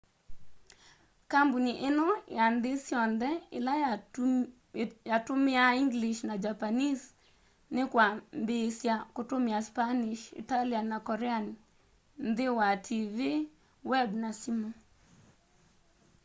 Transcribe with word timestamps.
kambuni 1.31 1.73
ino 1.87 2.07
ya 2.37 2.45
nthi 2.55 2.71
syonthe 2.87 3.29
ila 3.57 3.73
yatumiaa 5.11 5.77
english 5.81 6.19
na 6.29 6.35
japanese 6.45 7.03
ni 7.75 7.83
kwambiisya 7.91 8.95
kutumia 9.15 9.59
spanish 9.69 10.23
italian 10.43 10.85
na 10.91 10.97
korean 11.07 11.45
nthi 12.29 12.45
wa 12.59 12.69
tv 12.87 13.17
web 13.91 14.09
na 14.23 14.29
simu 14.41 14.71